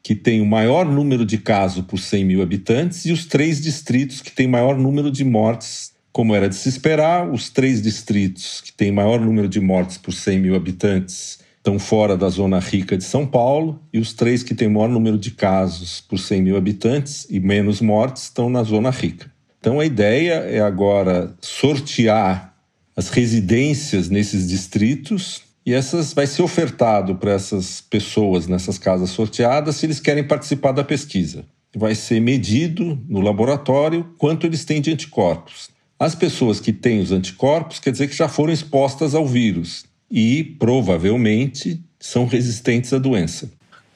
que 0.02 0.14
têm 0.14 0.40
o 0.40 0.46
maior 0.46 0.86
número 0.86 1.24
de 1.24 1.38
casos 1.38 1.84
por 1.84 1.98
100 1.98 2.24
mil 2.24 2.42
habitantes 2.42 3.04
e 3.04 3.12
os 3.12 3.26
três 3.26 3.60
distritos 3.60 4.20
que 4.20 4.32
têm 4.32 4.48
maior 4.48 4.76
número 4.76 5.10
de 5.10 5.24
mortes, 5.24 5.92
como 6.12 6.34
era 6.34 6.48
de 6.48 6.56
se 6.56 6.68
esperar. 6.68 7.30
Os 7.30 7.50
três 7.50 7.80
distritos 7.80 8.60
que 8.60 8.72
têm 8.72 8.90
maior 8.90 9.20
número 9.20 9.48
de 9.48 9.60
mortes 9.60 9.98
por 9.98 10.12
100 10.12 10.40
mil 10.40 10.56
habitantes 10.56 11.38
estão 11.56 11.78
fora 11.78 12.16
da 12.16 12.28
zona 12.28 12.58
rica 12.58 12.96
de 12.96 13.04
São 13.04 13.24
Paulo 13.24 13.80
e 13.92 13.98
os 14.00 14.12
três 14.12 14.42
que 14.42 14.54
têm 14.54 14.68
maior 14.68 14.88
número 14.88 15.16
de 15.16 15.30
casos 15.30 16.00
por 16.00 16.18
100 16.18 16.42
mil 16.42 16.56
habitantes 16.56 17.26
e 17.30 17.38
menos 17.38 17.80
mortes 17.80 18.24
estão 18.24 18.50
na 18.50 18.64
zona 18.64 18.90
rica. 18.90 19.31
Então 19.62 19.78
a 19.78 19.86
ideia 19.86 20.40
é 20.40 20.58
agora 20.58 21.32
sortear 21.40 22.52
as 22.96 23.10
residências 23.10 24.08
nesses 24.08 24.48
distritos 24.48 25.40
e 25.64 25.72
essas 25.72 26.12
vai 26.12 26.26
ser 26.26 26.42
ofertado 26.42 27.14
para 27.14 27.30
essas 27.30 27.80
pessoas 27.80 28.48
nessas 28.48 28.76
casas 28.76 29.10
sorteadas 29.10 29.76
se 29.76 29.86
eles 29.86 30.00
querem 30.00 30.24
participar 30.24 30.72
da 30.72 30.82
pesquisa. 30.82 31.44
Vai 31.76 31.94
ser 31.94 32.20
medido 32.20 33.00
no 33.08 33.20
laboratório 33.20 34.12
quanto 34.18 34.48
eles 34.48 34.64
têm 34.64 34.80
de 34.80 34.90
anticorpos. 34.90 35.70
As 35.96 36.16
pessoas 36.16 36.58
que 36.58 36.72
têm 36.72 36.98
os 36.98 37.12
anticorpos 37.12 37.78
quer 37.78 37.92
dizer 37.92 38.08
que 38.08 38.16
já 38.16 38.26
foram 38.26 38.52
expostas 38.52 39.14
ao 39.14 39.28
vírus 39.28 39.84
e 40.10 40.42
provavelmente 40.42 41.80
são 42.00 42.26
resistentes 42.26 42.92
à 42.92 42.98
doença. 42.98 43.48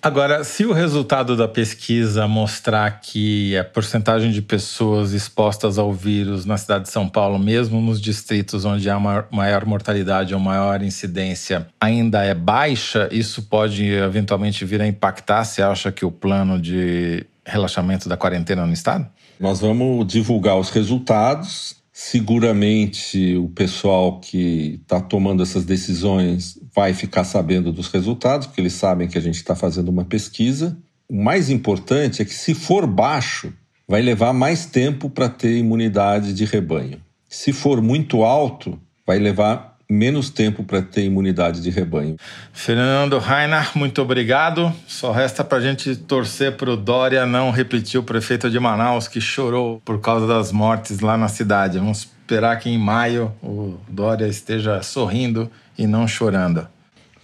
Agora, 0.03 0.45
se 0.45 0.65
o 0.65 0.73
resultado 0.73 1.37
da 1.37 1.49
pesquisa 1.49 2.29
mostrar 2.29 3.01
que 3.01 3.57
a 3.57 3.65
porcentagem 3.65 4.31
de 4.31 4.41
pessoas 4.41 5.13
expostas 5.13 5.79
ao 5.79 5.93
vírus 5.93 6.45
na 6.45 6.57
cidade 6.57 6.85
de 6.85 6.91
São 6.91 7.09
Paulo, 7.09 7.39
mesmo 7.39 7.81
nos 7.81 8.01
distritos 8.01 8.65
onde 8.65 8.89
há 8.89 8.99
maior 9.01 9.65
mortalidade 9.65 10.33
ou 10.33 10.39
maior 10.39 10.81
incidência, 10.83 11.67
ainda 11.81 12.23
é 12.23 12.35
baixa, 12.35 13.09
isso 13.11 13.43
pode 13.43 13.85
eventualmente 13.85 14.65
vir 14.65 14.81
a 14.81 14.87
impactar, 14.87 15.45
se 15.45 15.61
acha 15.61 15.91
que 15.91 16.05
o 16.05 16.11
plano 16.13 16.61
de 16.61 17.27
relaxamento 17.45 18.09
da 18.09 18.17
quarentena 18.17 18.65
no 18.65 18.73
estado? 18.73 19.07
Nós 19.41 19.61
vamos 19.61 20.07
divulgar 20.07 20.57
os 20.57 20.71
resultados 20.71 21.77
Seguramente 21.99 23.39
o 23.39 23.49
pessoal 23.49 24.21
que 24.21 24.79
está 24.83 25.01
tomando 25.01 25.43
essas 25.43 25.65
decisões 25.65 26.61
vai 26.75 26.93
ficar 26.93 27.25
sabendo 27.25 27.73
dos 27.73 27.89
resultados, 27.89 28.47
porque 28.47 28.61
eles 28.61 28.75
sabem 28.75 29.09
que 29.09 29.17
a 29.17 29.21
gente 29.21 29.37
está 29.37 29.57
fazendo 29.57 29.89
uma 29.89 30.05
pesquisa. 30.05 30.77
O 31.09 31.17
mais 31.17 31.49
importante 31.49 32.21
é 32.21 32.25
que, 32.27 32.35
se 32.35 32.53
for 32.53 32.87
baixo, 32.87 33.51
vai 33.89 34.03
levar 34.03 34.35
mais 34.35 34.67
tempo 34.67 35.09
para 35.09 35.27
ter 35.27 35.57
imunidade 35.57 36.35
de 36.35 36.45
rebanho. 36.45 37.01
Se 37.31 37.51
for 37.51 37.81
muito 37.81 38.25
alto, 38.25 38.79
vai 39.07 39.19
levar 39.19 39.76
menos 39.89 40.31
tempo 40.31 40.65
para 40.65 40.83
ter 40.83 41.05
imunidade 41.05 41.61
de 41.61 41.71
rebanho. 41.71 42.17
Fernando 42.53 43.19
Rainer, 43.19 43.71
muito 43.75 44.03
obrigado. 44.03 44.73
Só 44.87 45.13
resta 45.13 45.45
para 45.45 45.59
a 45.59 45.61
gente 45.61 45.95
torcer 45.95 46.53
para 46.57 46.71
o 46.71 46.77
Dória 46.77 47.25
não 47.25 47.51
repetir 47.51 47.99
o 47.99 48.03
prefeito 48.03 48.51
de 48.51 48.59
Manaus 48.59 49.07
que 49.07 49.21
chorou 49.21 49.81
por 49.85 50.01
causa 50.01 50.27
das 50.27 50.51
mortes 50.51 51.01
lá 51.01 51.17
na 51.17 51.29
cidade. 51.29 51.79
Vamos 51.79 52.09
esperar 52.27 52.59
que 52.59 52.69
em 52.69 52.79
maio 52.79 53.33
o 53.43 53.79
Dória 53.89 54.27
esteja 54.27 54.83
sorrindo 54.83 55.51
e 55.79 55.87
não 55.87 56.09
chorando. 56.09 56.67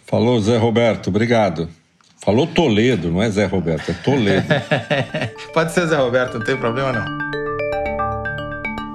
Falou, 0.06 0.40
Zé 0.40 0.56
Roberto, 0.56 1.08
obrigado. 1.08 1.68
Falou 2.24 2.46
Toledo, 2.46 3.10
não 3.10 3.20
é 3.20 3.28
Zé 3.28 3.46
Roberto, 3.46 3.90
é 3.90 3.94
Toledo. 3.94 4.46
Pode 5.52 5.72
ser 5.72 5.86
Zé 5.86 5.96
Roberto, 5.96 6.38
não 6.38 6.44
tem 6.44 6.56
problema 6.56 6.92
não. 6.92 7.41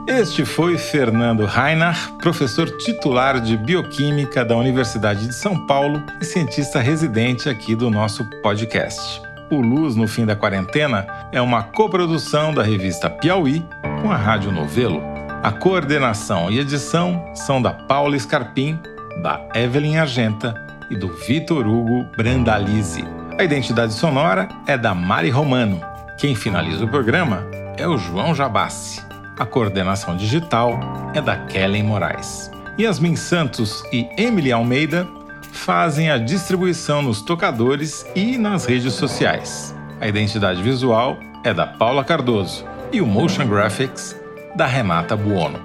Este 0.07 0.45
foi 0.45 0.77
Fernando 0.77 1.45
Reinach, 1.45 2.13
professor 2.21 2.69
titular 2.77 3.41
de 3.41 3.57
Bioquímica 3.57 4.45
da 4.45 4.55
Universidade 4.55 5.27
de 5.27 5.33
São 5.33 5.67
Paulo 5.67 6.01
e 6.21 6.25
cientista 6.25 6.79
residente 6.79 7.49
aqui 7.49 7.75
do 7.75 7.89
nosso 7.89 8.23
podcast. 8.41 9.21
O 9.51 9.59
Luz 9.59 9.97
no 9.97 10.07
Fim 10.07 10.25
da 10.25 10.33
Quarentena 10.33 11.05
é 11.33 11.41
uma 11.41 11.61
coprodução 11.61 12.53
da 12.53 12.63
revista 12.63 13.09
Piauí 13.09 13.65
com 14.01 14.09
a 14.09 14.15
Rádio 14.15 14.49
Novelo. 14.49 15.03
A 15.43 15.51
coordenação 15.51 16.49
e 16.49 16.57
edição 16.57 17.29
são 17.35 17.61
da 17.61 17.73
Paula 17.73 18.17
Scarpim, 18.17 18.79
da 19.21 19.45
Evelyn 19.53 19.97
Argenta 19.97 20.53
e 20.89 20.95
do 20.95 21.09
Vitor 21.09 21.67
Hugo 21.67 22.07
Brandalize. 22.15 23.03
A 23.37 23.43
identidade 23.43 23.93
sonora 23.93 24.47
é 24.65 24.77
da 24.77 24.95
Mari 24.95 25.29
Romano. 25.29 25.81
Quem 26.17 26.33
finaliza 26.33 26.85
o 26.85 26.89
programa 26.89 27.45
é 27.75 27.85
o 27.85 27.97
João 27.97 28.33
Jabassi. 28.33 29.06
A 29.37 29.45
coordenação 29.45 30.17
digital 30.17 30.79
é 31.13 31.21
da 31.21 31.37
Kellen 31.45 31.83
Moraes. 31.83 32.49
Yasmin 32.79 33.15
Santos 33.15 33.83
e 33.91 34.07
Emily 34.17 34.51
Almeida 34.51 35.07
fazem 35.51 36.09
a 36.09 36.17
distribuição 36.17 37.01
nos 37.01 37.21
tocadores 37.21 38.05
e 38.15 38.37
nas 38.37 38.65
redes 38.65 38.93
sociais. 38.93 39.75
A 40.01 40.07
identidade 40.07 40.61
visual 40.61 41.17
é 41.43 41.53
da 41.53 41.67
Paula 41.67 42.03
Cardoso 42.03 42.65
e 42.91 42.99
o 42.99 43.05
Motion 43.05 43.47
Graphics 43.47 44.15
da 44.55 44.65
Renata 44.65 45.15
Buono. 45.15 45.59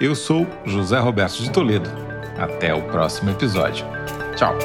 Eu 0.00 0.14
sou 0.14 0.46
José 0.64 0.98
Roberto 0.98 1.42
de 1.42 1.50
Toledo. 1.50 1.90
Até 2.38 2.72
o 2.72 2.82
próximo 2.82 3.30
episódio. 3.30 3.84
Tchau! 4.36 4.56